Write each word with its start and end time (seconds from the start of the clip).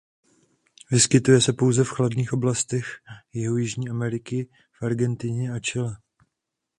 Vyskytuje 0.91 1.41
se 1.41 1.53
pouze 1.53 1.83
v 1.83 1.89
chladných 1.89 2.33
oblastech 2.33 2.85
jihu 3.33 3.57
Jižní 3.57 3.89
Ameriky 3.89 4.49
v 4.81 4.85
Argentině 4.85 5.51
a 5.53 5.59
Chile. 5.59 5.97